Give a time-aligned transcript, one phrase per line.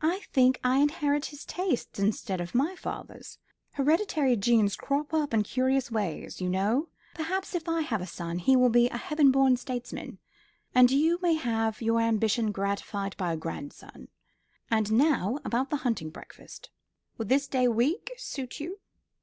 [0.00, 3.36] I think I inherit his tastes, instead of my father's.
[3.72, 6.88] Hereditary genius crops up in curious ways, you know.
[7.12, 10.16] Perhaps, if I have a son, he will be a heaven born statesman,
[10.74, 14.08] and you may have your ambition gratified by a grandson.
[14.70, 16.70] And now about the hunting breakfast.
[17.18, 18.80] Would this day week suit you?"